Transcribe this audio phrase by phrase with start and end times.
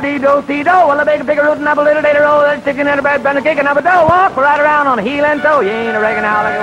[0.00, 0.70] dee do see do.
[0.70, 2.40] Well, a big bigger root and apple little day roll.
[2.40, 4.06] That's chicken and a bread bun a cake up a dough.
[4.08, 5.60] Walk right around on heel and toe.
[5.60, 6.56] You ain't a how like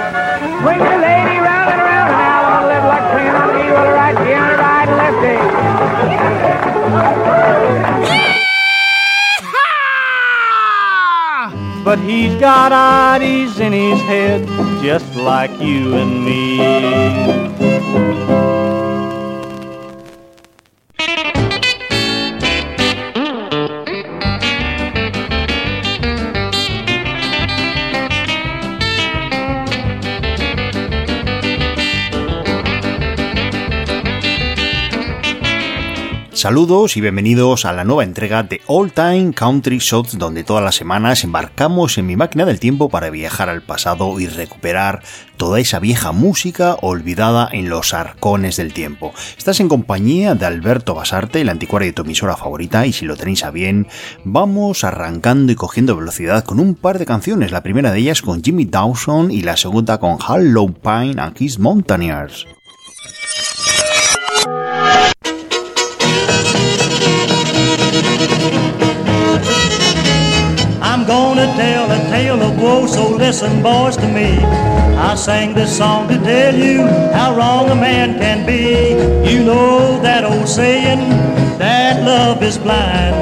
[0.61, 3.77] Swing your lady round and around and now on live like swinging on the heel
[3.77, 5.37] or right, she on the right and lefty.
[11.87, 14.45] But he's got ideas in his head
[14.83, 16.57] just like you and me.
[36.47, 40.75] Saludos y bienvenidos a la nueva entrega de All Time Country Shots donde todas las
[40.75, 45.03] semanas embarcamos en mi máquina del tiempo para viajar al pasado y recuperar
[45.35, 49.11] toda esa vieja música olvidada en los arcones del tiempo.
[49.37, 53.17] Estás en compañía de Alberto Basarte, el anticuario de tu emisora favorita y si lo
[53.17, 53.85] tenéis a bien,
[54.23, 58.41] vamos arrancando y cogiendo velocidad con un par de canciones, la primera de ellas con
[58.41, 62.47] Jimmy Dawson y la segunda con Hollow Pine and His Mountaineers.
[71.07, 74.37] Gonna tell a tale of woe, so listen, boys, to me.
[75.09, 78.91] I sang this song to tell you how wrong a man can be.
[79.31, 80.99] You know that old saying
[81.57, 83.15] that love is blind.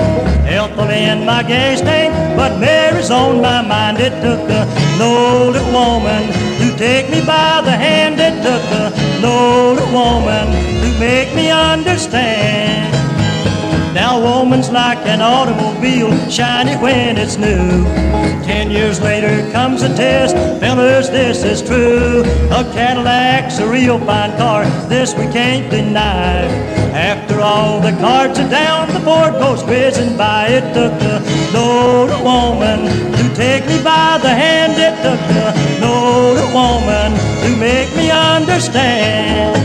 [0.47, 3.99] Ethel in my gas tank, but Mary's on my mind.
[3.99, 4.63] It took a
[4.99, 6.23] older woman
[6.59, 8.19] to take me by the hand.
[8.19, 8.85] It took a
[9.23, 10.47] older woman
[10.81, 13.14] to make me understand.
[13.95, 17.85] Now woman's like an automobile, shiny when it's new.
[18.43, 22.19] Ten years later comes a test, fellas, this is true.
[22.51, 26.43] A Cadillac's a real fine car, this we can't deny.
[26.91, 30.47] After all the cards are down, the Ford goes whizzing by.
[30.49, 34.73] It took a woman to take me by the hand.
[34.75, 35.23] It took
[35.81, 39.55] a woman to make me understand.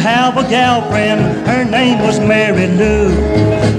[0.00, 3.10] Have a gal friend, her name was Mary Lou.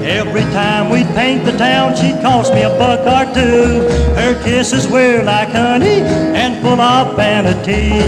[0.04, 3.88] Every time we'd paint the town, she'd cost me a buck or two.
[4.16, 6.02] Her kisses were like honey
[6.42, 8.00] and full of vanity.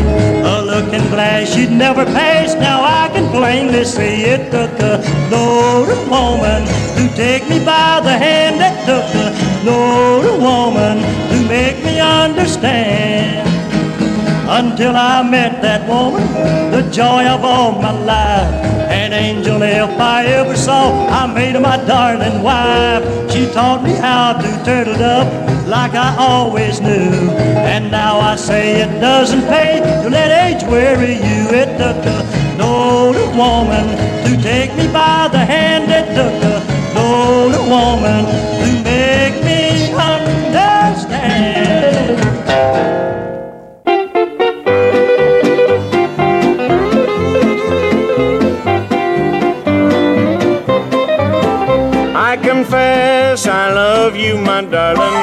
[0.44, 4.94] A looking glass she'd never pass, now I plainly see it took a
[5.33, 6.61] older woman
[6.95, 8.61] to take me by the hand.
[8.61, 9.27] It took a
[9.67, 10.97] older woman
[11.31, 13.52] to make me understand.
[14.45, 16.21] Until I met that woman,
[16.71, 18.53] the joy of all my life.
[18.91, 23.03] An angel if I ever saw, I made her my darling wife.
[23.31, 25.27] She taught me how to turtle up
[25.67, 27.31] like I always knew.
[27.71, 31.41] And now I say it doesn't pay to let age worry you.
[31.61, 33.87] It took an older woman
[34.25, 35.89] to take me by the hand.
[35.89, 38.25] It took an older woman
[53.47, 55.17] I love you, my darling.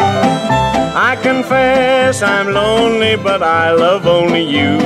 [0.95, 4.79] I confess I'm lonely, but I love only you.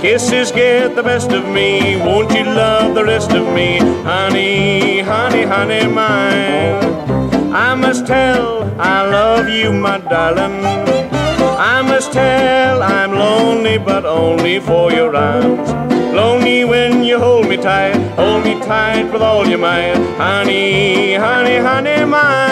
[0.00, 1.96] Kisses get the best of me.
[1.96, 3.78] Won't you love the rest of me?
[4.02, 7.54] Honey, honey, honey mine.
[7.54, 10.62] I must tell I love you, my darling.
[11.58, 15.70] I must tell I'm lonely, but only for your arms.
[16.14, 19.96] Lonely when you hold me tight, hold me tight with all your might.
[20.16, 22.47] Honey, honey, honey mine.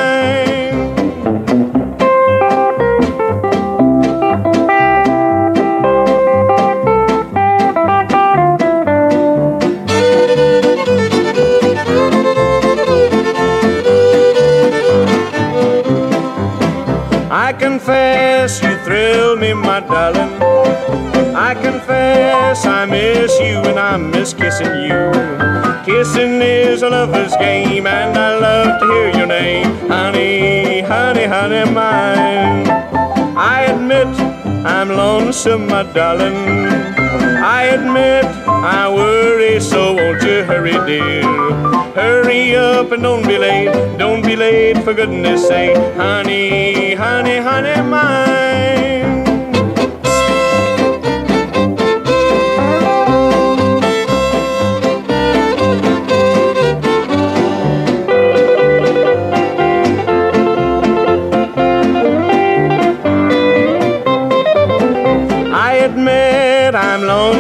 [17.79, 20.33] Confess you thrill me, my darling.
[21.37, 25.13] I confess I miss you and I miss kissing you.
[25.85, 31.71] Kissing is a lover's game, and I love to hear your name, honey, honey, honey
[31.71, 32.76] mine.
[34.67, 36.35] I'm lonesome, my darling.
[36.35, 41.23] I admit I worry, so won't you hurry, dear?
[41.95, 47.81] Hurry up and don't be late, don't be late for goodness sake, honey, honey, honey
[47.89, 48.46] mine.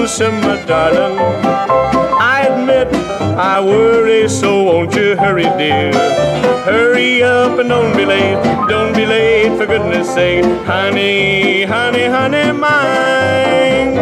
[0.06, 1.18] My darling.
[1.18, 2.94] I admit
[3.36, 5.92] I worry, so won't you hurry, dear?
[6.62, 12.52] Hurry up and don't be late, don't be late, for goodness sake, honey, honey, honey
[12.52, 13.96] mine.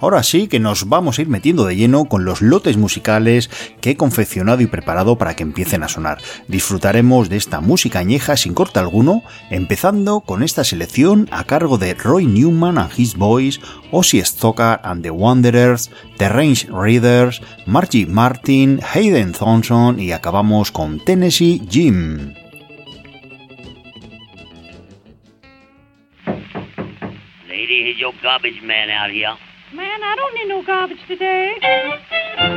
[0.00, 3.50] Ahora sí que nos vamos a ir metiendo de lleno con los lotes musicales
[3.80, 6.18] que he confeccionado y preparado para que empiecen a sonar.
[6.48, 11.94] Disfrutaremos de esta música añeja sin corte alguno, empezando con esta selección a cargo de
[11.94, 13.60] Roy Newman and His Boys,
[13.90, 21.04] Ozzy Stoker and the Wanderers, The Range Readers, Margie Martin, Hayden Thompson y acabamos con
[21.04, 22.34] Tennessee Jim.
[27.48, 27.94] Lady.
[29.72, 32.49] Man, I don't need no garbage today.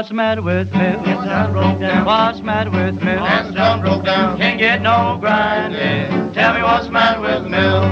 [0.00, 0.78] What's the matter with me?
[0.96, 3.10] What's the matter with me?
[3.10, 4.38] Hands done broke down.
[4.38, 6.32] Can't get no grinding.
[6.32, 7.82] Tell me what's the matter with mill.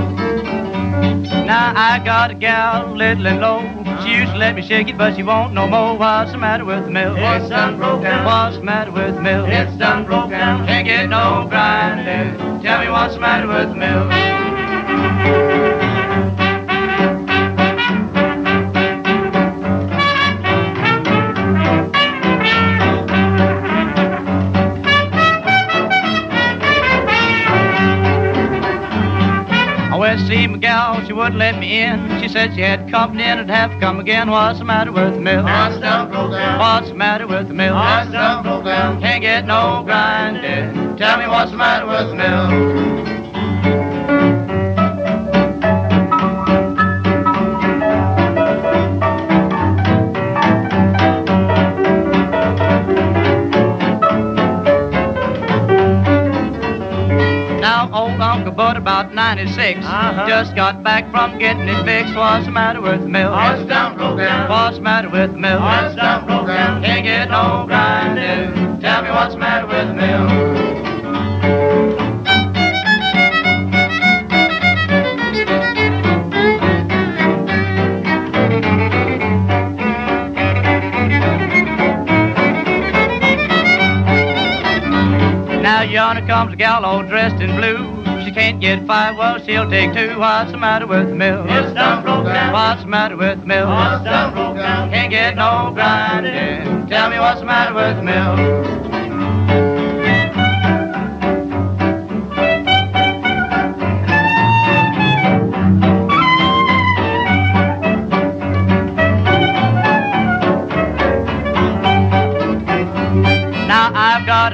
[1.45, 3.61] Now I got a gal, little and low.
[4.03, 5.99] She used to let me shake it, but she won't no more.
[5.99, 7.15] What's the matter with the mill?
[7.15, 8.25] It's done broke down.
[8.25, 9.45] What's the matter with the mill?
[9.45, 10.67] It's done broke down.
[10.67, 12.63] Can't get no grinding.
[12.63, 15.58] Tell me what's the matter with the mill.
[31.29, 32.23] Wouldn't let me in.
[32.23, 34.31] She said she had company and would have to come again.
[34.31, 35.45] What's the matter with the mill?
[35.45, 37.75] What's down, What's the matter with the mill?
[37.75, 39.01] What's down, down.
[39.01, 40.97] Can't get no grinding.
[40.97, 43.08] Tell me what's the matter with the mill?
[59.37, 59.85] 96.
[59.85, 60.27] Uh-huh.
[60.27, 62.15] Just got back from getting it fixed.
[62.17, 63.31] What's the matter with the mill?
[63.31, 64.49] Horse down broke down.
[64.49, 65.61] What's the matter with the mill?
[65.61, 66.83] Horse down broke down.
[66.83, 68.81] Can't get no grinding.
[68.81, 70.29] Tell me what's the matter with the mill.
[85.63, 87.98] Now yonder comes a gal all dressed in blue.
[88.29, 90.19] She can't get five, well she'll take two.
[90.19, 91.47] What's the matter with the mill?
[91.49, 92.53] It's done broke down.
[92.53, 93.73] What's the matter with the mill?
[93.73, 94.91] It's done broke down.
[94.91, 96.89] Can't get no grinding.
[96.89, 98.88] Tell me what's the matter with the mill?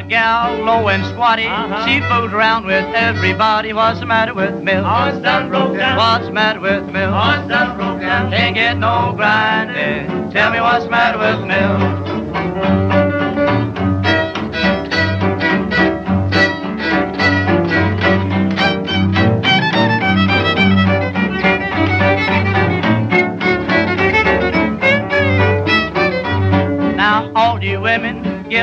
[0.09, 1.45] Gal low and squatty.
[1.85, 3.73] She fools around with everybody.
[3.73, 4.85] What's the matter with mill?
[5.07, 5.97] It's done broke down.
[5.97, 7.13] What's the matter with mill?
[7.15, 8.31] It's done broke down.
[8.31, 10.31] Can't get no grinding.
[10.31, 12.04] Tell me what's the matter with mill?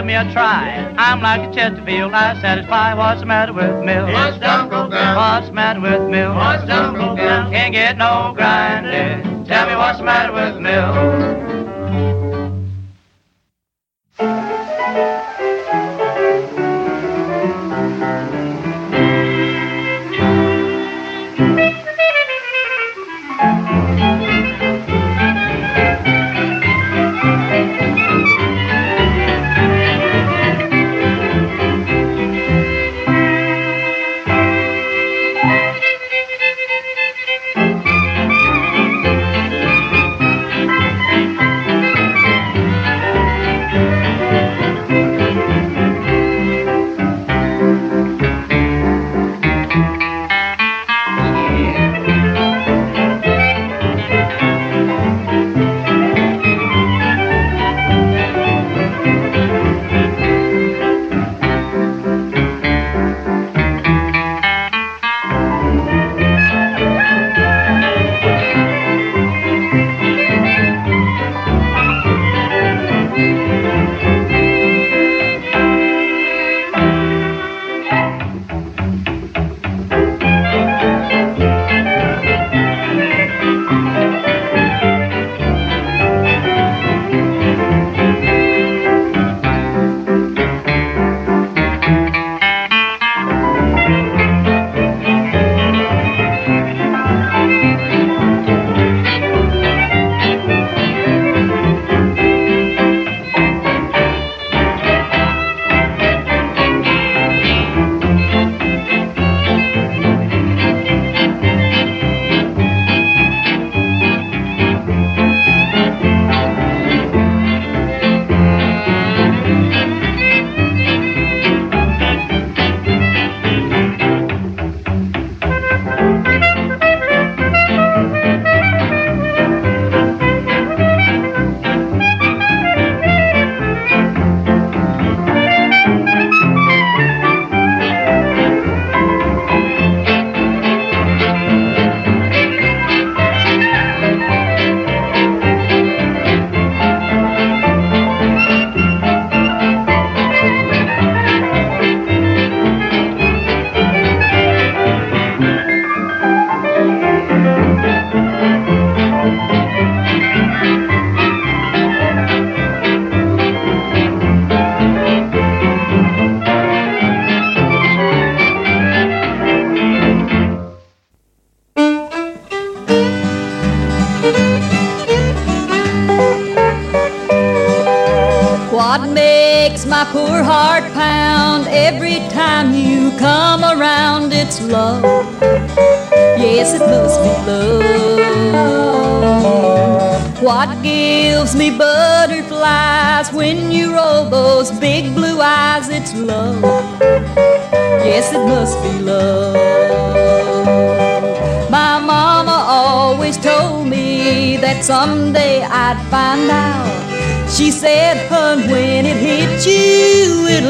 [0.01, 0.95] Give me a try.
[0.97, 2.95] I'm like a Chesterfield, I satisfy.
[2.95, 4.07] What's the matter with mill?
[4.07, 5.15] It's broke down.
[5.15, 6.33] What's the matter with mill?
[6.33, 7.51] What's done broke down.
[7.51, 9.45] Can't get no grinding.
[9.45, 11.50] Tell me what's the matter with mill?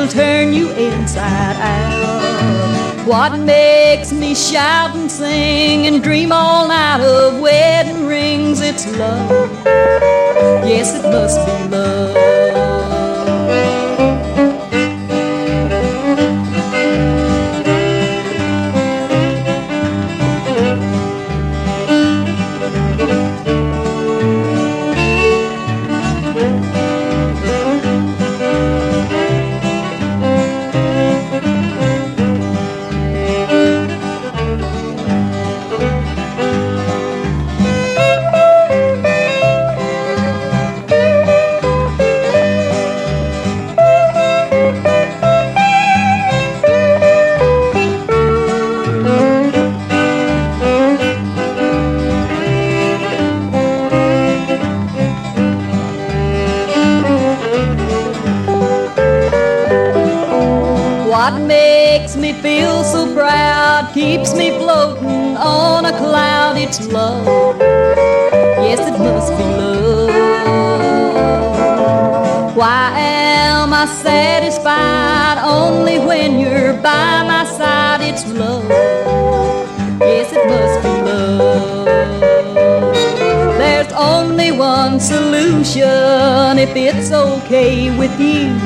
[0.01, 3.08] It'll turn you inside out.
[3.08, 8.62] What makes me shout and sing and dream all night of wedding rings?
[8.62, 9.50] It's love.
[10.65, 12.40] Yes, it must be love.
[66.74, 67.28] It's love.
[68.63, 70.10] Yes, it must be love.
[72.56, 78.00] Why am I satisfied only when you're by my side?
[78.00, 78.70] It's love.
[80.00, 81.88] Yes, it must be love.
[83.58, 88.58] There's only one solution if it's okay with you.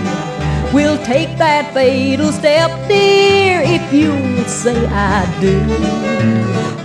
[0.71, 5.94] We'll take that fatal step, dear, if you'll say I do.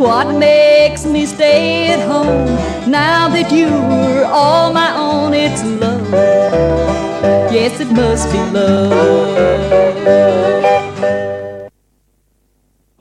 [0.00, 2.47] What makes me stay at home
[2.90, 5.35] now that you're all my own?
[5.35, 6.11] It's love.
[7.52, 8.90] Yes, it must be love.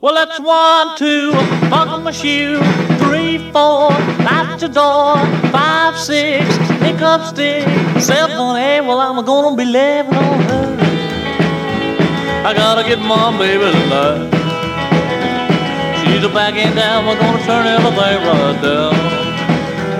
[0.02, 1.32] Well, that's one, two,
[1.70, 2.60] buckle my shoe,
[2.98, 3.88] three, four,
[4.28, 5.16] light the door,
[5.50, 6.44] five, six,
[6.80, 7.64] pick up stick,
[7.98, 8.82] seven, eight.
[8.82, 10.76] Well, I'm gonna be living on her.
[12.44, 14.39] I gotta get my baby tonight.
[16.10, 18.98] She's a back end down, we're gonna turn everything right down.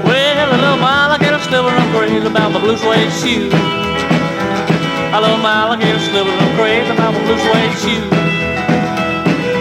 [0.02, 3.54] Well, a little alligator sliver, I'm crazy about the blue suede shoes.
[3.54, 8.10] I love my alligator sliver, I'm crazy about the blue suede shoes.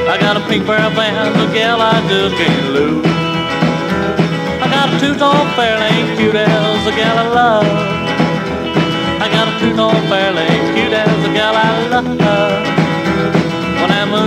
[0.10, 3.06] I got a pink pair of pants, a gal I just can't lose.
[3.06, 7.70] I got a two-tone Fairlane, cute as a gal I love.
[9.22, 12.79] I got a two-tone Fairlane, cute as a gal I love.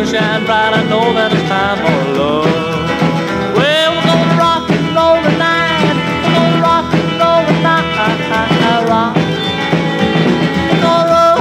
[0.03, 2.43] Moon shine bright, I know that it's time for love.
[3.55, 5.95] Well, we're gonna rock and roll tonight.
[6.27, 7.87] We're gonna rock and roll tonight.
[8.91, 9.15] Rock.
[10.83, 11.38] Gonna roll.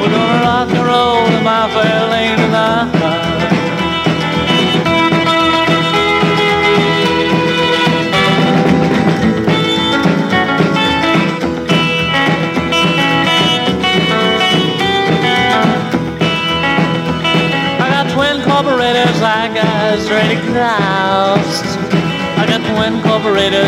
[0.00, 2.11] We're gonna rock and roll my Fairlane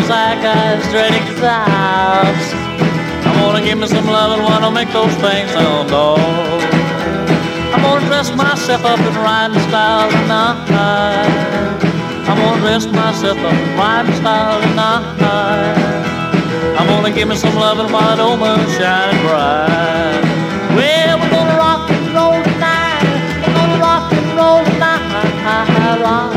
[0.05, 2.53] straight exhaust.
[3.25, 6.19] I'm gonna give me some love and wanna make those things sound off.
[7.73, 10.69] I'm gonna dress myself up in riding style tonight.
[12.29, 15.75] I'm gonna dress myself up in riding style tonight.
[16.77, 20.21] I'm gonna give me some loving while the old moon's shining bright.
[20.77, 23.03] Well, we're gonna rock and roll tonight.
[23.41, 26.34] We're gonna rock and roll tonight.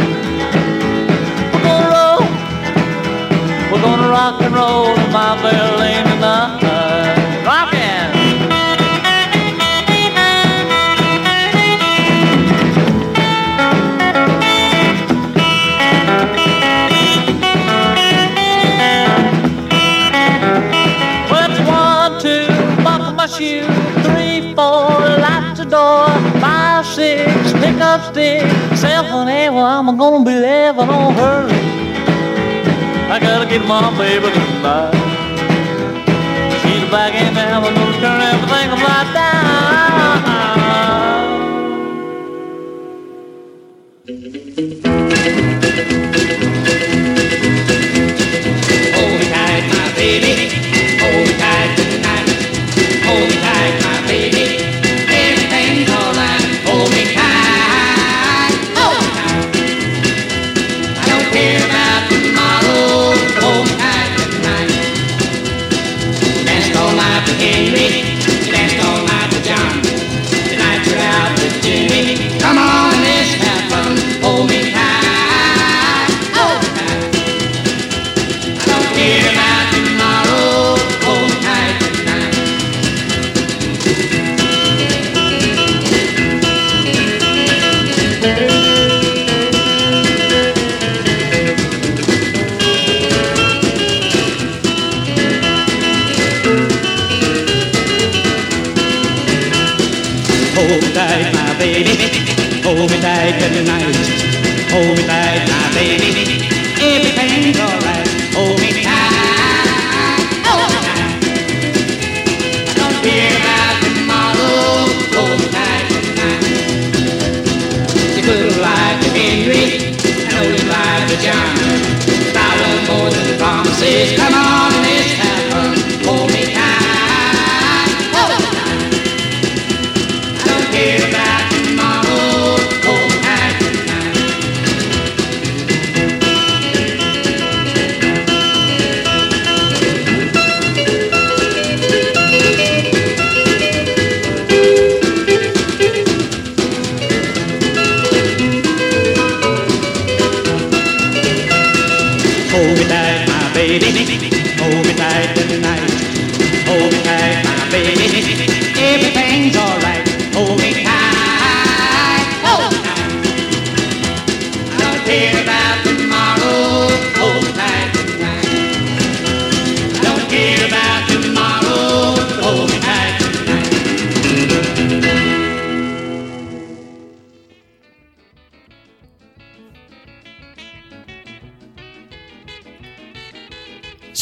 [3.89, 5.33] Gonna rock and roll in my
[5.81, 6.61] lane tonight.
[7.47, 7.87] Rockin'.
[21.67, 22.47] One, two,
[22.85, 23.67] buckle my shoe,
[24.07, 24.89] three, four,
[25.25, 26.09] lock the door,
[26.41, 28.43] five, six, pick up stick,
[28.77, 29.51] seven, eight.
[29.51, 31.68] Well, I'm gonna be living on her.
[33.19, 34.98] I gotta get my baby tonight.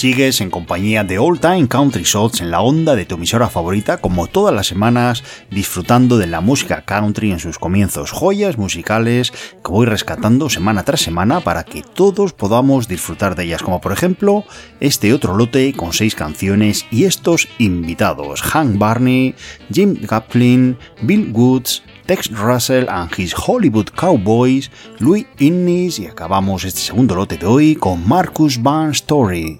[0.06, 3.96] Sigues en compañía de All Time Country Shots en la onda de tu emisora favorita,
[3.96, 9.72] como todas las semanas, disfrutando de la música country en sus comienzos, joyas musicales que
[9.72, 14.44] voy rescatando semana tras semana para que todos podamos disfrutar de ellas, como por ejemplo
[14.78, 19.34] este otro lote con seis canciones y estos invitados, Hank Barney,
[19.72, 26.78] Jim Gaplin, Bill Woods, Tex Russell and His Hollywood Cowboys, Louis Innis y acabamos este
[26.78, 29.58] segundo lote de hoy con Marcus Van Story.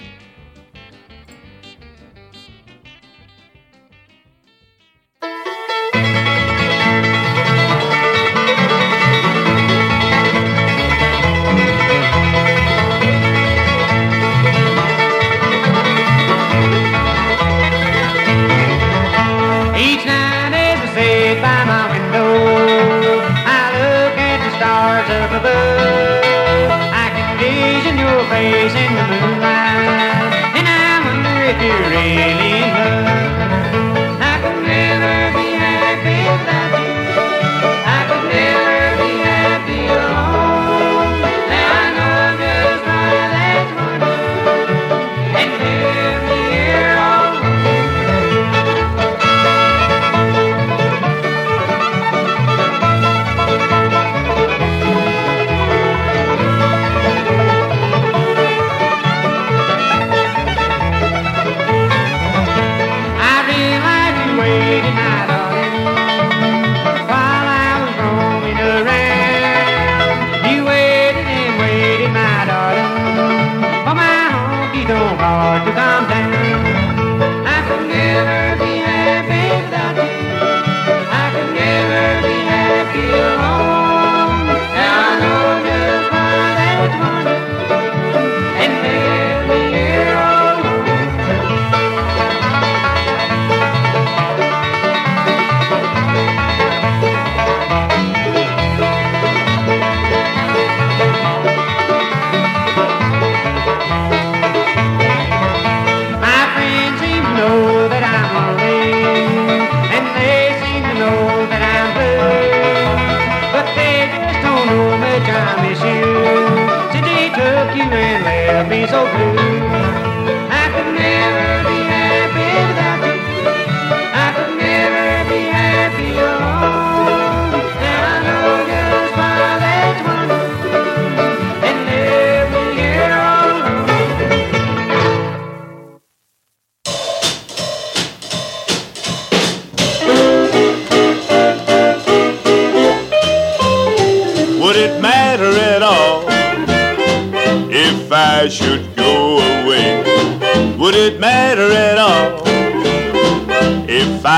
[25.41, 26.71] Stars up.
[26.93, 32.75] I can vision your face in the moonlight, and I wonder if you're really in
[32.75, 32.86] love.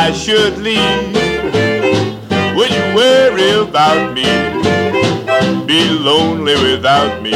[0.08, 1.12] I should leave?
[2.56, 4.24] Would you worry about me?
[5.66, 7.32] Be lonely without me?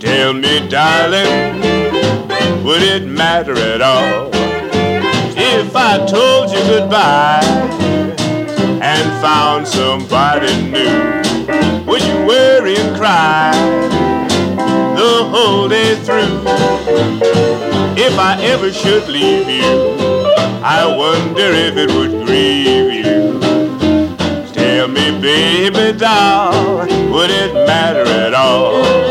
[0.00, 1.60] Tell me, darling,
[2.64, 4.30] would it matter at all
[5.36, 7.44] if I told you goodbye?
[8.80, 11.84] and found somebody new.
[11.84, 13.52] Would you worry and cry
[14.96, 16.40] the whole day through?
[18.00, 19.97] If I ever should leave you,
[20.62, 23.38] I wonder if it would grieve you.
[24.52, 26.80] Tell me, baby doll,
[27.12, 29.07] would it matter at all?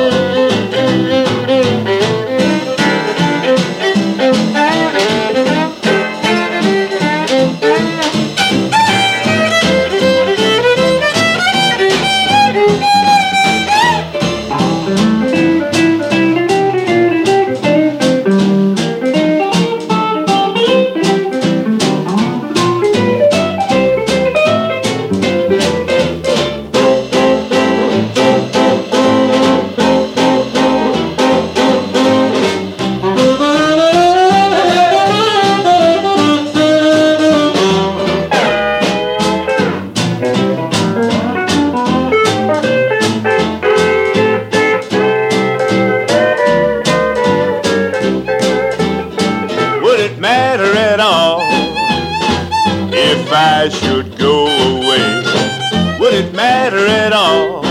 [53.40, 56.00] I should go away?
[56.00, 57.62] Would it matter at all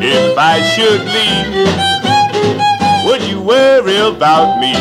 [0.00, 1.52] if I should leave?
[3.06, 4.72] Would you worry about me?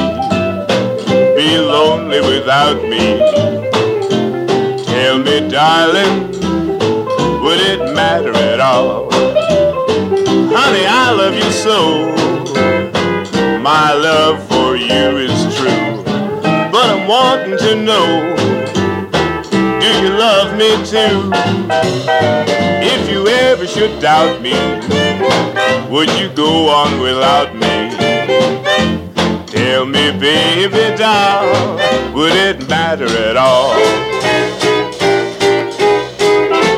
[1.36, 3.20] Be lonely without me?
[4.86, 6.32] Tell me, darling,
[7.44, 9.12] would it matter at all?
[10.56, 11.78] Honey, I love you so.
[13.60, 16.04] My love for you is true.
[16.72, 18.32] But I'm wanting to know,
[20.00, 21.32] you love me too?
[22.84, 24.54] If you ever should doubt me,
[25.90, 27.90] would you go on without me?
[29.48, 31.78] Tell me, baby doll,
[32.14, 33.76] would it matter at all?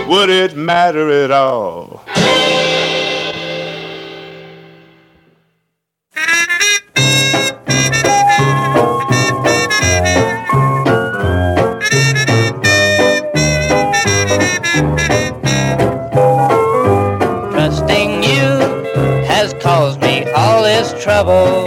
[0.08, 2.04] Would it matter at all?
[21.04, 21.66] Trouble.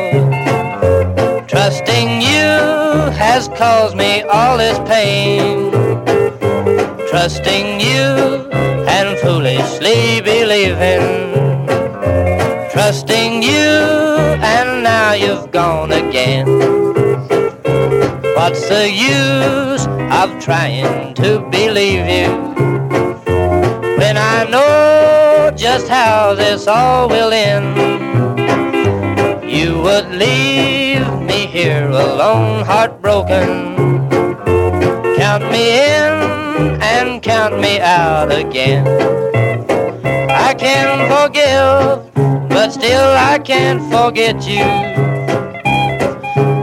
[1.46, 2.48] Trusting you
[3.20, 5.70] has caused me all this pain.
[7.10, 8.48] Trusting you
[8.88, 11.04] and foolishly believing.
[12.70, 13.76] Trusting you
[14.56, 16.46] and now you've gone again.
[18.36, 19.86] What's the use
[20.20, 22.32] of trying to believe you?
[23.98, 28.25] When I know just how this all will end.
[29.66, 33.74] You would leave me here alone, heartbroken.
[35.16, 36.12] Count me in
[36.80, 38.86] and count me out again.
[40.30, 42.14] I can forgive,
[42.48, 44.66] but still I can't forget you.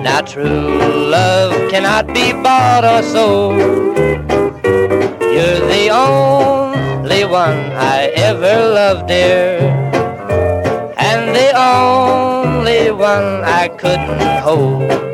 [0.01, 0.79] Now true
[1.11, 3.57] love cannot be bought or sold.
[5.35, 9.59] You're the only one I ever loved, dear.
[10.97, 12.32] And the only
[12.95, 15.12] one I couldn't hold.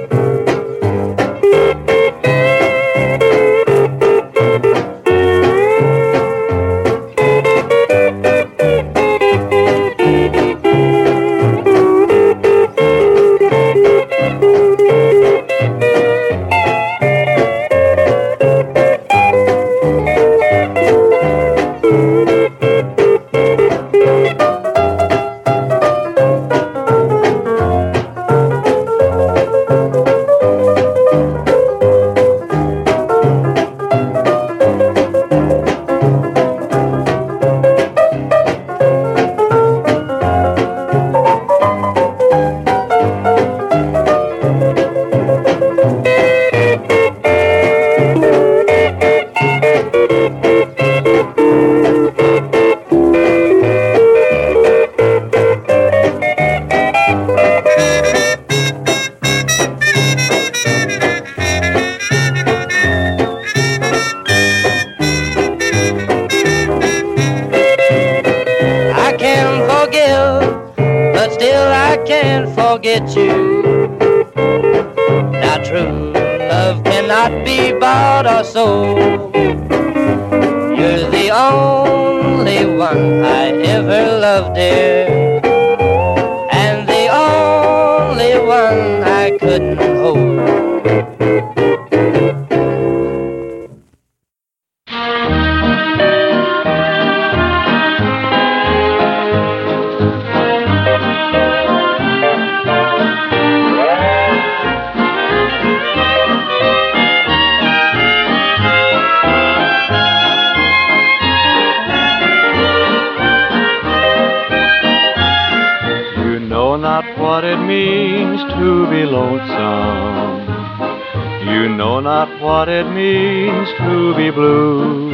[122.80, 125.12] It means to be blue.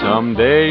[0.00, 0.63] Someday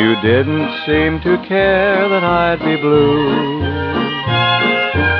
[0.00, 3.60] You didn't seem to care that I'd be blue.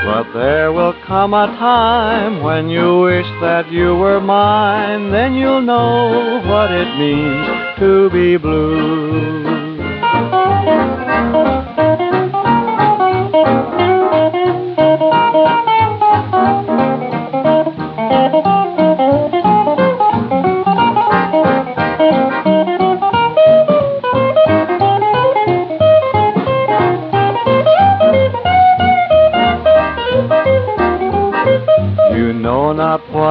[0.07, 5.61] But there will come a time when you wish that you were mine, then you'll
[5.61, 9.60] know what it means to be blue.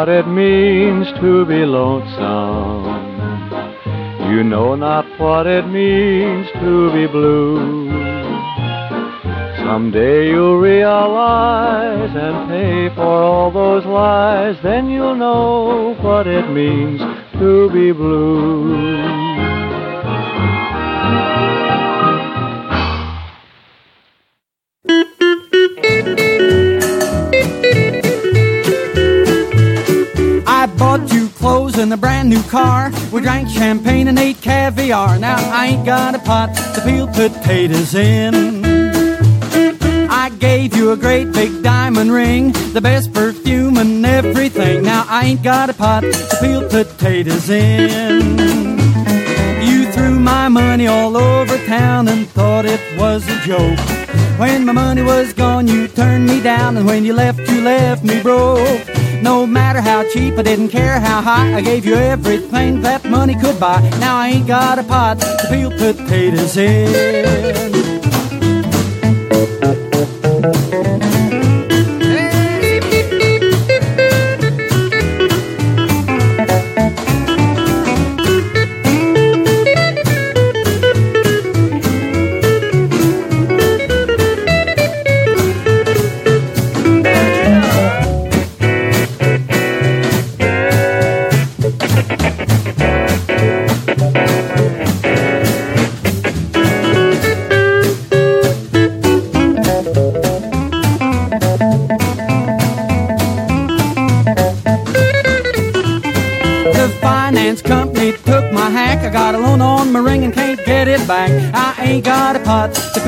[0.09, 2.83] What it means to be lonesome.
[4.31, 7.91] You know not what it means to be blue.
[9.57, 16.99] Someday you'll realize and pay for all those lies, then you'll know what it means
[17.33, 19.28] to be blue.
[31.89, 32.91] In a brand new car.
[33.11, 35.17] We drank champagne and ate caviar.
[35.17, 38.63] Now I ain't got a pot to peel potatoes in.
[40.07, 44.83] I gave you a great big diamond ring, the best perfume and everything.
[44.83, 48.37] Now I ain't got a pot to peel potatoes in.
[49.67, 53.79] You threw my money all over town and thought it was a joke.
[54.37, 58.03] When my money was gone, you turned me down, and when you left, you left
[58.03, 58.98] me broke.
[59.21, 61.55] No matter how cheap, I didn't care how high.
[61.55, 63.81] I gave you everything that money could buy.
[63.99, 67.78] Now I ain't got a pot to peel potatoes in.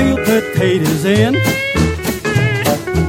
[0.01, 1.35] Peel potatoes in.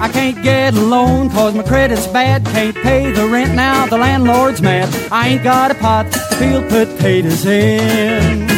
[0.00, 2.44] I can't get a loan cause my credit's bad.
[2.46, 4.88] Can't pay the rent now, the landlord's mad.
[5.10, 8.50] I ain't got a pot to peel potatoes in.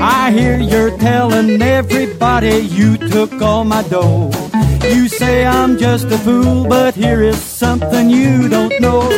[0.00, 4.30] I hear you're telling everybody you took all my dough.
[4.82, 9.08] You say I'm just a fool, but here is something you don't know.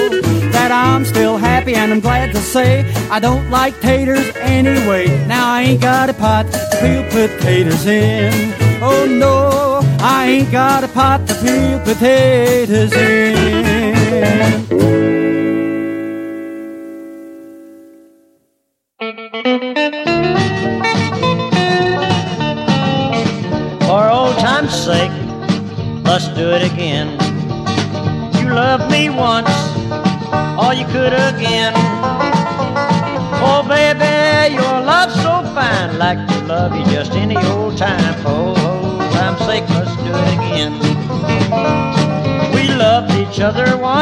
[0.52, 5.06] That I'm still happy and I'm glad to say I don't like taters anyway.
[5.26, 6.46] Now I ain't got a pot
[6.80, 8.54] peel potatoes in.
[8.82, 13.96] Oh no, I ain't got a pot to peel potatoes in.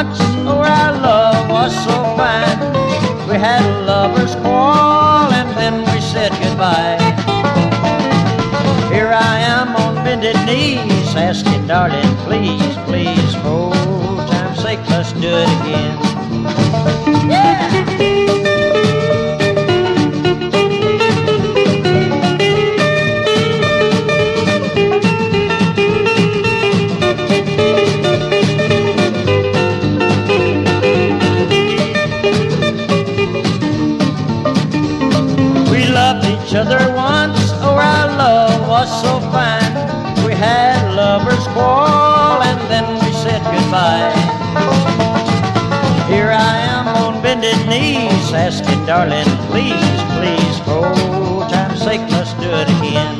[0.05, 2.59] Once, oh, our love was so fine.
[3.29, 6.99] We had a lover's quarrel, and then we said goodbye.
[8.93, 13.73] Here I am on bended knees, asking, darling, please, please, for
[14.29, 15.99] time's sake, let's do it again.
[17.29, 18.04] Yeah!
[36.55, 37.51] each other once.
[37.63, 39.75] Oh, our love was so fine.
[40.25, 44.15] We had lovers quarrel and then we said goodbye.
[46.07, 52.51] Here I am on bended knees, asking, darling, please, please, oh, time's sake, let's do
[52.51, 53.14] it again.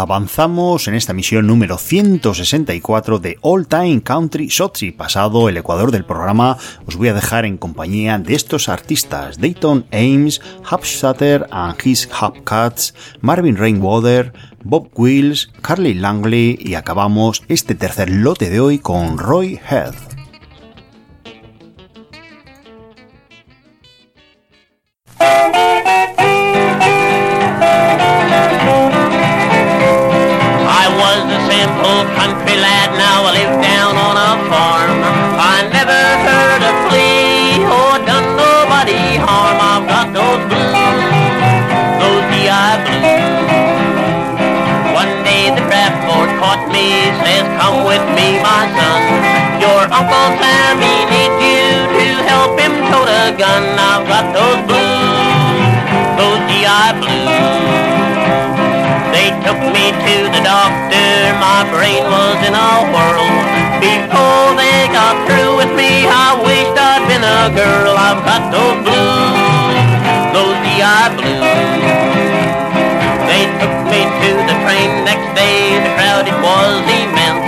[0.00, 4.48] Avanzamos en esta misión número 164 de All Time Country
[4.80, 9.40] y pasado el ecuador del programa os voy a dejar en compañía de estos artistas
[9.40, 10.40] Dayton Ames,
[10.70, 14.32] Hubshatter and His Hubcats, Marvin Rainwater,
[14.62, 20.18] Bob Wills, Carly Langley y acabamos este tercer lote de hoy con Roy Heath.
[31.88, 34.98] Simple country lad, now I live down on a farm.
[35.40, 39.56] I never heard a plea or done nobody harm.
[39.56, 40.72] I've got those blues,
[42.00, 43.48] those GI blues.
[44.92, 49.02] One day the draft board caught me, says, come with me, my son.
[49.64, 51.64] Your Uncle Sammy needs you
[51.96, 53.64] to help him tote a gun.
[53.80, 55.72] I've got those blues,
[56.20, 57.17] those GI blues.
[59.44, 61.08] Took me to the doctor,
[61.38, 63.28] my brain was in a whirl.
[63.78, 67.94] Before they got through with me, I wished I'd been a girl.
[67.96, 69.78] I've got those blues,
[70.34, 71.98] those GI blues.
[73.30, 77.46] They took me to the train next day, the crowd it was immense.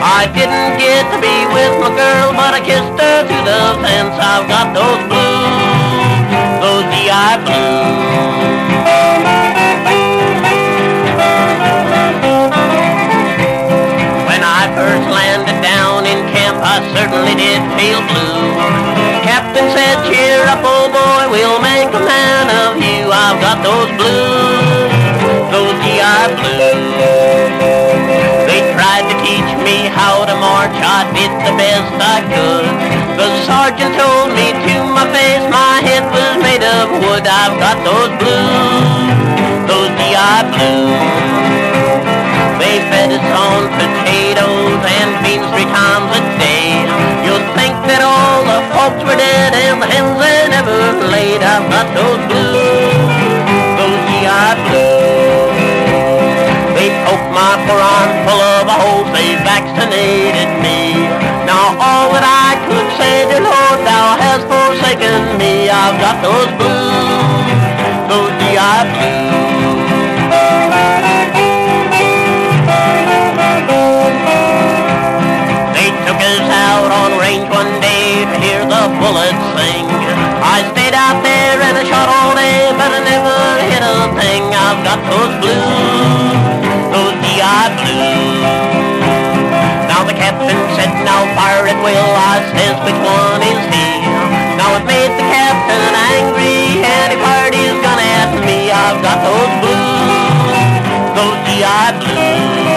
[0.00, 4.14] I didn't get to be with my girl, but I kissed her to the fence.
[4.14, 5.58] I've got those blues,
[6.62, 8.61] those GI blues.
[14.92, 18.44] First landed down in camp, I certainly did feel blue.
[19.24, 23.08] Captain said, cheer up, old boy, we'll make a man of you.
[23.08, 24.92] I've got those blues,
[25.48, 26.92] those GI blues.
[28.44, 32.68] They tried to teach me how to march, I did the best I could.
[33.16, 37.24] The sergeant told me to my face, my head was made of wood.
[37.24, 41.81] I've got those blues, those GI blues.
[43.30, 46.82] On potatoes and beans three times a day.
[47.22, 50.76] You'd think that all the folks were dead and the hens they never
[51.08, 51.40] laid.
[51.42, 53.12] I've got those blues,
[53.78, 55.54] those GI blues.
[56.76, 61.06] They poked my Quran full of holes, they vaccinated me.
[61.46, 65.70] Now all that I could say, dear Lord, thou hast forsaken me.
[65.70, 67.31] I've got those blues,
[85.12, 86.40] those blues,
[86.88, 88.40] those GI blues.
[89.92, 92.12] Now the captain said, now fire at will.
[92.32, 93.88] I says, which one is he?
[94.56, 98.72] Now it made the captain angry, and he fired his gun at me.
[98.72, 100.80] I've got those blues,
[101.12, 102.72] those GI blues.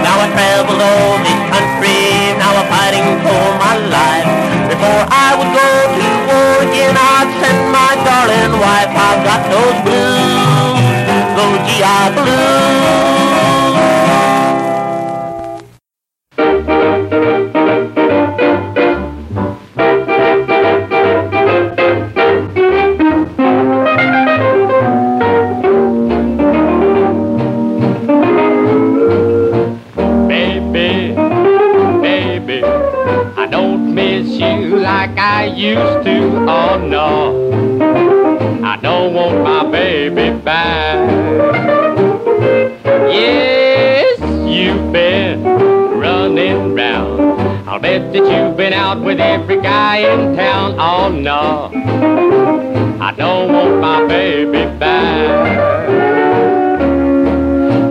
[0.00, 4.28] Now I traveled all this country, now I'm fighting for my life.
[4.72, 8.88] Before I would go to war again, I'd send my darling wife.
[8.88, 10.33] I've got those blues,
[11.44, 13.23] those GI
[47.94, 50.74] I'll that you've been out with every guy in town.
[50.80, 51.70] Oh no,
[53.00, 55.94] I don't want my baby back.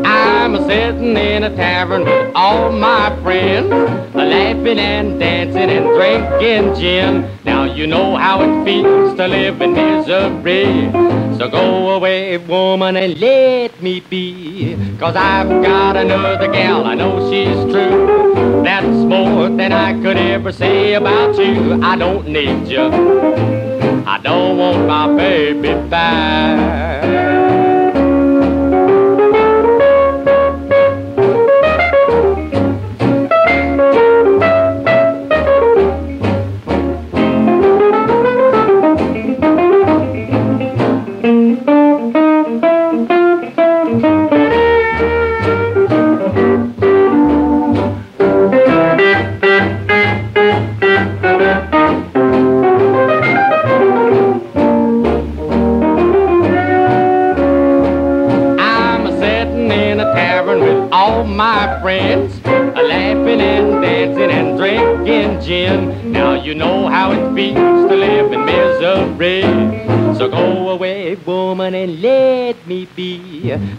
[0.06, 3.70] I'm sitting in a tavern with all my friends,
[4.14, 7.40] laughing and dancing and drinking gin.
[7.46, 10.92] Now you know how it feels to live in misery.
[11.38, 14.76] So go away, woman, and let me be.
[15.00, 17.83] Cause I've got another gal, I know she's true.
[19.64, 21.82] Than I could ever say about you.
[21.82, 22.84] I don't need you.
[24.06, 27.53] I don't want my baby back.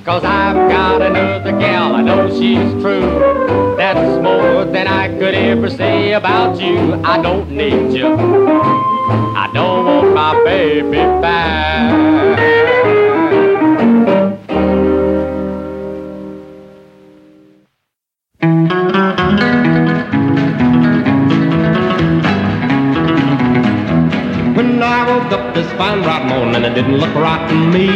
[0.04, 3.74] Cause I've got another gal, I know she's true.
[3.76, 6.94] That's more than I could ever say about you.
[7.02, 8.14] I don't need you.
[8.14, 12.38] I don't want my baby back.
[24.56, 27.93] When I woke up this fine bright morning, it didn't look right to me.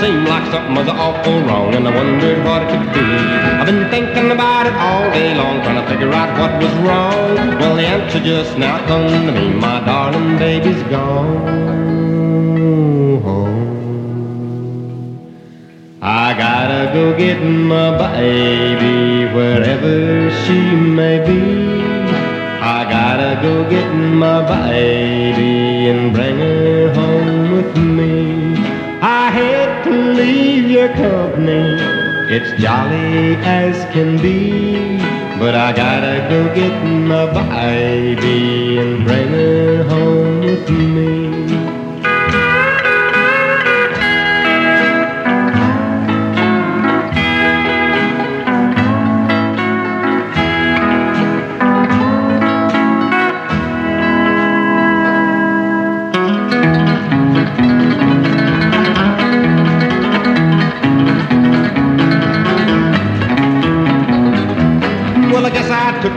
[0.00, 3.00] Seemed like something was awful wrong, and I wondered what it could be.
[3.00, 7.58] I've been thinking about it all day long, trying to figure out what was wrong.
[7.58, 9.54] Well, the answer just now come to me.
[9.54, 11.76] My darling baby's gone.
[16.02, 20.60] I gotta go get my baby wherever she
[21.00, 21.40] may be.
[22.60, 28.15] I gotta go get my baby and bring her home with me.
[32.28, 34.98] It's jolly as can be.
[35.38, 41.25] But I gotta go get my baby and bring her home with me.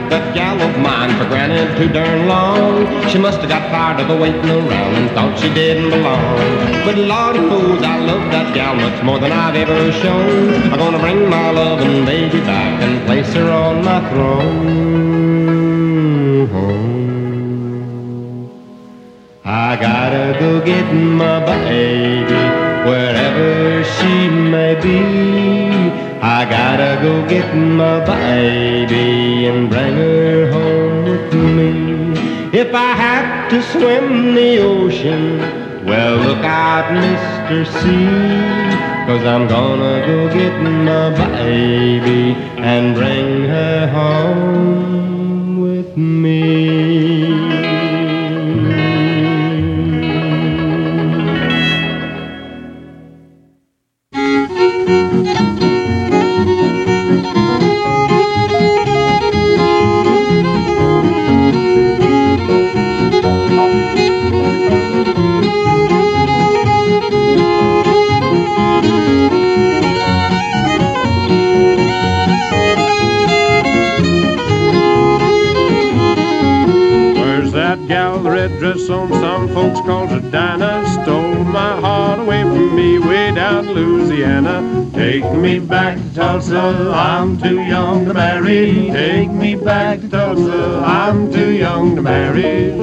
[0.10, 2.86] That gal of mine for granted too darn long.
[3.10, 6.38] She must have got tired of waiting around and thought she didn't belong.
[6.86, 10.54] But lordy fools, I love that gal much more than I've ever shown.
[10.72, 15.10] I'm gonna bring my loving baby back and place her on my throne.
[19.46, 22.42] I gotta go get my baby
[22.90, 25.59] wherever she may be.
[26.22, 32.12] I gotta go get my baby and bring her home with me.
[32.52, 35.40] If I have to swim the ocean,
[35.86, 37.66] well, look out, Mr.
[37.66, 39.08] Sea.
[39.08, 47.09] Cause I'm gonna go get my baby and bring her home with me.
[83.70, 84.90] In Louisiana.
[84.94, 88.90] Take me back to Tulsa, I'm too young to marry.
[88.92, 92.74] Take me back to Tulsa, I'm too young to marry.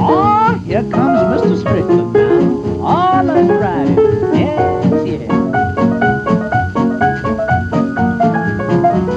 [0.00, 1.56] Oh, here comes Mr.
[1.62, 3.22] Stricklin now.
[3.22, 3.98] Let's ride it.
[4.34, 5.30] Yes, yes.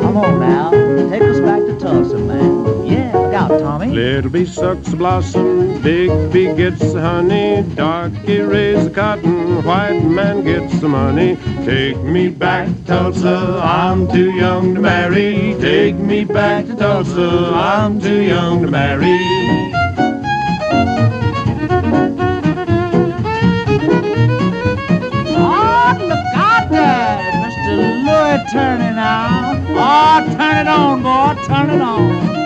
[0.01, 0.71] Come on now.
[1.09, 2.86] Take us back to Tulsa, man.
[2.86, 3.88] Yeah, look out, Tommy.
[3.88, 10.43] Little bee sucks blossom, big bee gets the honey, darky raise the cotton, white man
[10.43, 11.36] gets the money.
[11.65, 15.55] Take me back to Tulsa, I'm too young to marry.
[15.59, 19.19] Take me back to Tulsa, I'm too young to marry.
[28.51, 28.93] Turn it.
[29.75, 32.42] Oh, turn it on, boy, turn it on.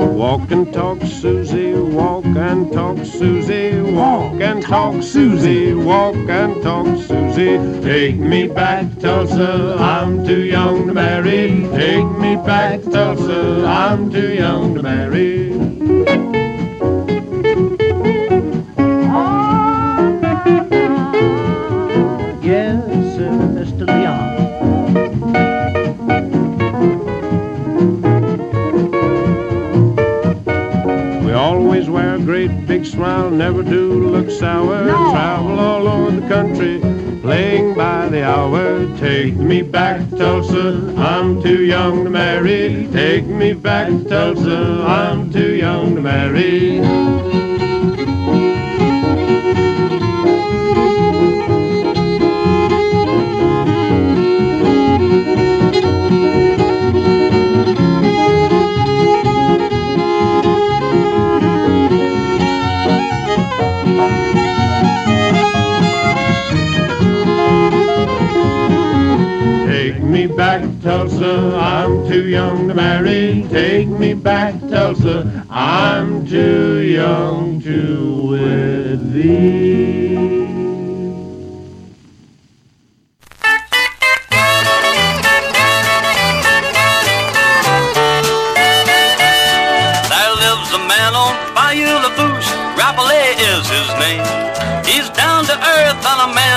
[0.00, 6.86] Walk and talk, Susie, walk and talk, Susie, walk and talk, Susie, walk and talk,
[7.02, 7.58] Susie.
[7.82, 11.68] Take me back, Tulsa, I'm too young to marry.
[11.72, 15.79] Take me back, Tulsa, I'm too young to marry.
[32.30, 34.84] Great big smile, never do look sour.
[34.84, 36.78] Travel all over the country,
[37.22, 38.86] playing by the hour.
[38.98, 42.86] Take me back, Tulsa, I'm too young to marry.
[42.92, 47.19] Take me back, Tulsa, I'm too young to marry.
[79.20, 79.60] We're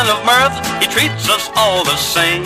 [0.03, 2.43] proud of mirth He treats us all the same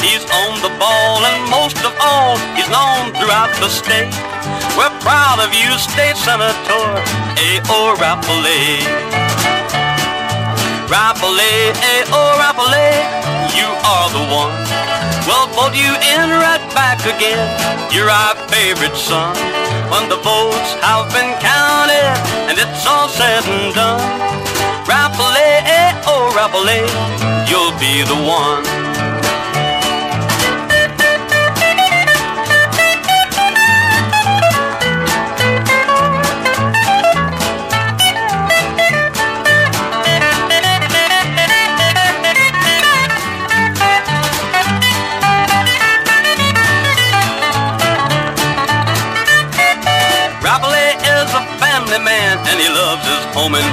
[0.00, 4.12] He's owned the ball and most of all is known throughout the state
[4.76, 6.86] Where part of you, State Senator
[7.36, 7.96] A.O.
[7.98, 8.95] Rappelet.
[15.76, 17.44] You in right back again.
[17.92, 19.36] You're our favorite son.
[19.92, 22.16] When the votes have been counted
[22.48, 24.00] and it's all said and done,
[24.88, 26.88] Rappelet, oh Rappelet,
[27.48, 28.85] you'll be the one.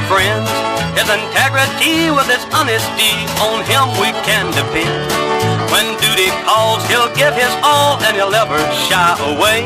[0.08, 0.50] Friends.
[0.98, 5.04] His integrity with his honesty, on him we can depend.
[5.74, 9.66] When duty calls, he'll give his all and he'll never shy away.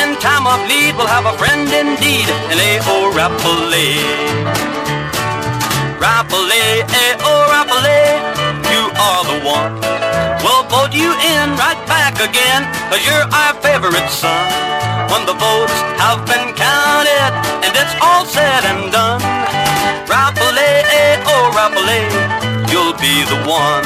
[0.00, 3.10] In time of need, we'll have a friend indeed in A.O.
[3.14, 4.74] Rappelet.
[5.98, 7.32] Rappelet, A.O.
[7.50, 8.20] Rappelet,
[8.70, 9.74] you are the one.
[10.44, 14.46] We'll vote you in right back again, cause you're our favorite son.
[15.10, 17.30] When the votes have been counted
[17.64, 19.43] and it's all said and done,
[20.14, 22.06] Rappelet, eh, oh Rappelet,
[22.70, 23.82] you'll be the one.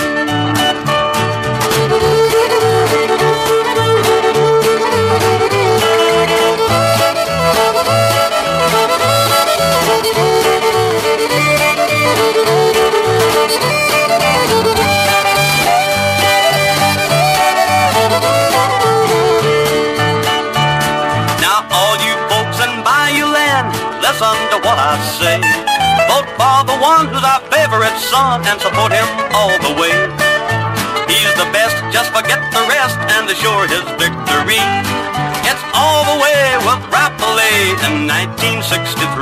[21.41, 22.59] Now all you folks
[23.33, 23.73] Land,
[24.03, 25.28] listen to what I say.
[26.99, 29.95] Who's our favorite son and support him all the way.
[31.07, 34.59] He's the best, just forget the rest and assure his victory.
[35.47, 39.15] It's all the way with Rappelet in 1963.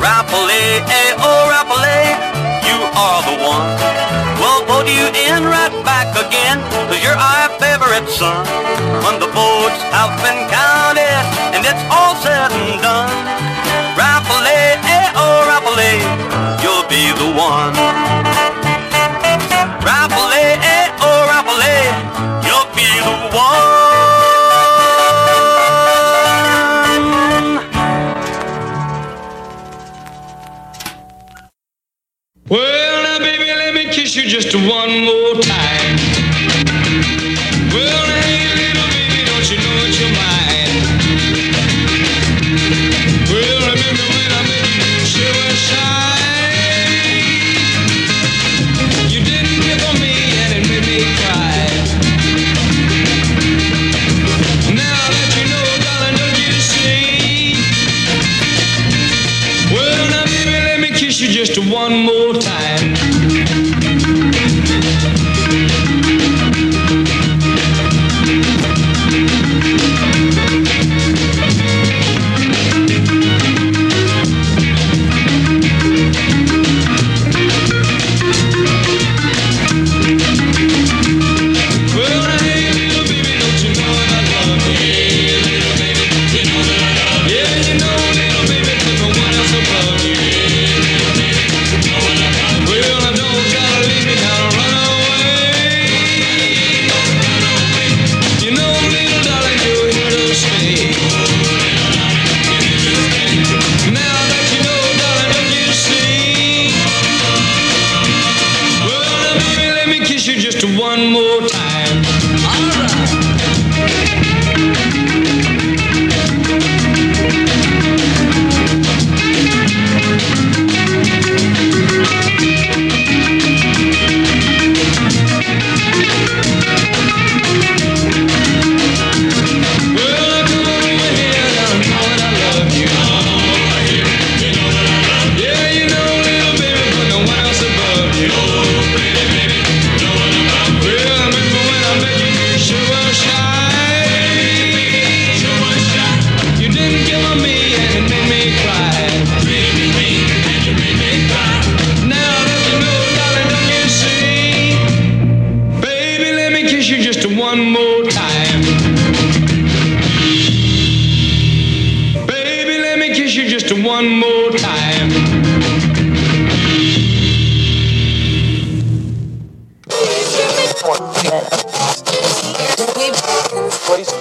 [0.00, 2.16] Rappelet, eh, oh Rappelet,
[2.64, 3.76] you are the one.
[4.40, 8.40] We'll vote you in right back again, cause you're our favorite son.
[9.04, 13.55] When the votes have been counted and it's all said and done,
[16.62, 17.74] you'll be the one.
[20.98, 21.52] Oh
[22.46, 23.86] you'll be the one.
[32.48, 35.96] Well, now, baby, let me kiss you just one more time.
[37.72, 40.25] Well, now, hey, little baby, don't you know it's your mind?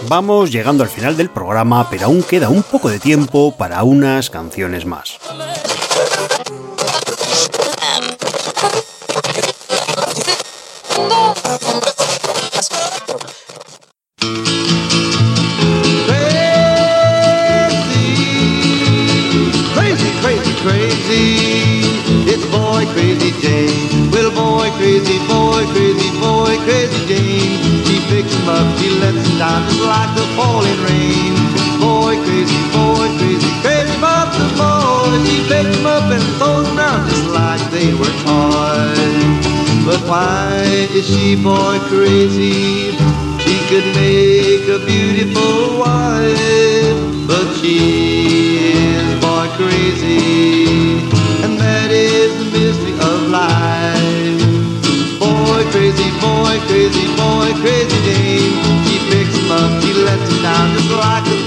[0.07, 4.29] Vamos llegando al final del programa, pero aún queda un poco de tiempo para unas
[4.29, 5.17] canciones más.
[30.65, 31.33] falling rain.
[31.79, 35.27] Boy, crazy boy, crazy, crazy about the boys.
[35.27, 39.45] He picked them up and throws them down just like they were toys.
[39.85, 42.91] But why is she boy crazy?
[43.43, 50.97] She could make a beautiful wife, but she is boy crazy,
[51.43, 54.41] and that is the mystery of life.
[55.19, 58.53] Boy crazy, boy crazy, boy crazy Jane,
[58.85, 59.84] she picks him up
[60.41, 61.44] down just like a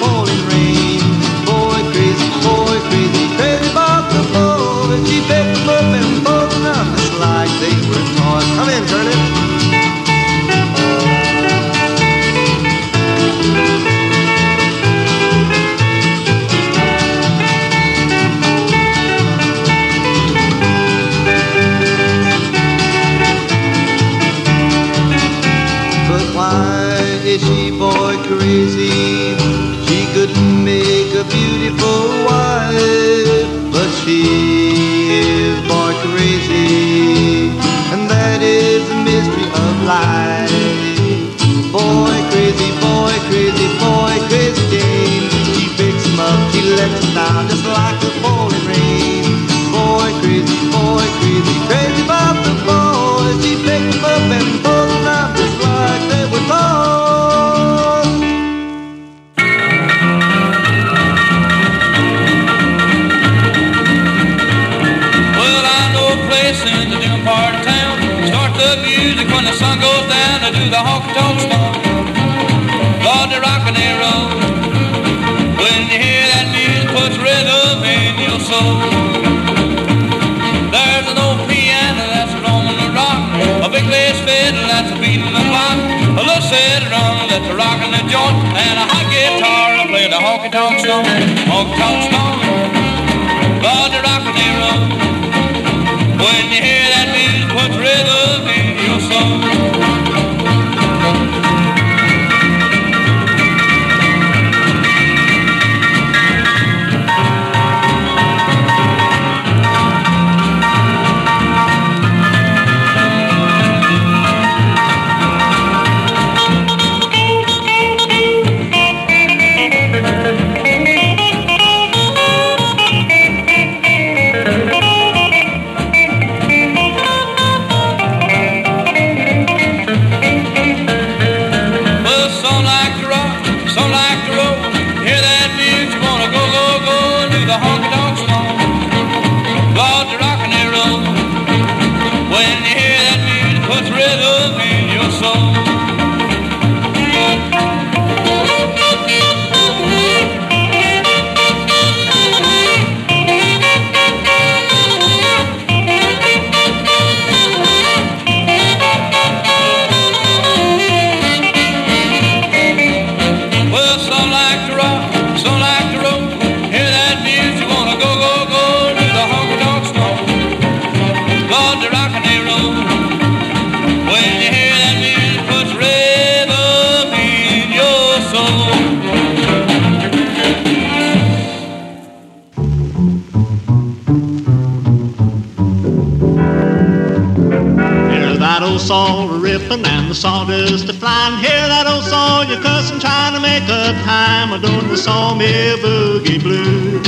[194.08, 194.48] time.
[194.56, 197.06] I don't the sawmill boogie blues.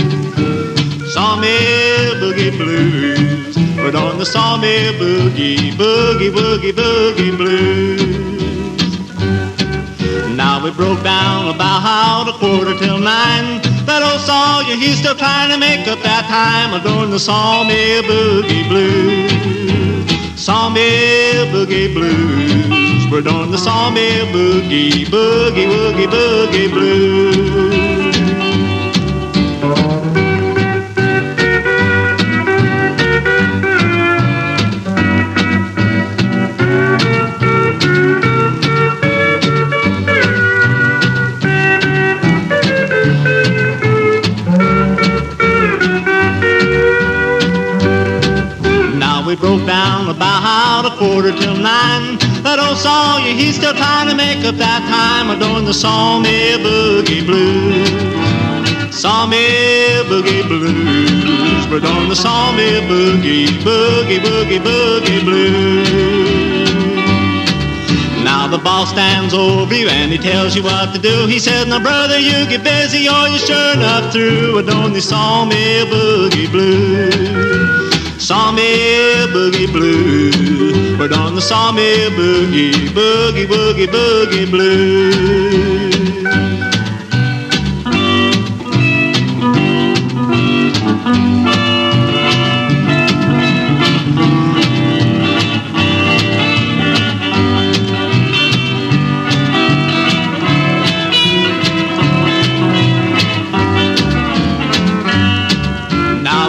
[1.14, 3.56] Sawmill boogie blues.
[3.80, 8.02] We're on the sawmill boogie, boogie, boogie, boogie blues.
[10.42, 13.46] Now we broke down about a quarter till nine.
[13.88, 16.68] That old Sawyer, he's still trying to make up that time.
[16.74, 19.32] I'm doing the sawmill boogie blues.
[20.46, 22.79] Sawmill boogie blues.
[23.10, 27.90] We're doing the sawmill boogie, boogie, woogie, boogie blues.
[49.26, 52.19] we broke down about a quarter till nine.
[52.70, 55.26] Old Sawyer, he's still trying to make up that time.
[55.34, 57.90] Adoring the sawmill boogie blues.
[58.94, 61.66] Sawmill boogie blues.
[61.66, 65.90] We're doing the sawmill boogie, boogie, boogie, boogie blues.
[68.22, 71.26] Now the boss stands over you and he tells you what to do.
[71.26, 74.58] He says, now brother, you get busy or you're sure enough through.
[74.58, 77.50] Adoring the sawmill boogie blues
[78.20, 80.89] sawmill boogie blues.
[81.00, 85.90] We're on the sawmill boogie, boogie, boogie, boogie blues.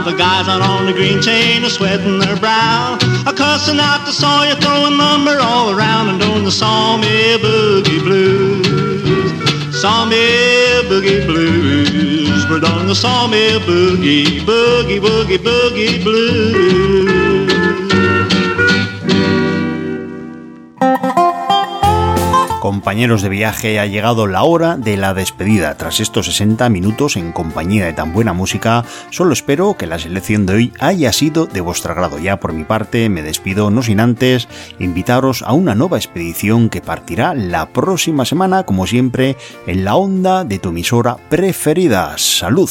[0.03, 3.00] the guys out on the green chain are sweating their brow.
[3.61, 9.79] Cussing out the sawyer, throwing lumber all around and doing the sawmill boogie blues.
[9.79, 12.43] Sawmill boogie blues.
[12.49, 17.30] We're doing the sawmill boogie, boogie, boogie, boogie blues.
[22.71, 25.75] Compañeros de viaje, ha llegado la hora de la despedida.
[25.75, 30.45] Tras estos 60 minutos en compañía de tan buena música, solo espero que la selección
[30.45, 32.17] de hoy haya sido de vuestro agrado.
[32.17, 34.47] Ya por mi parte, me despido no sin antes
[34.79, 39.35] invitaros a una nueva expedición que partirá la próxima semana, como siempre,
[39.67, 42.17] en la onda de tu emisora preferida.
[42.17, 42.69] ¡Salud!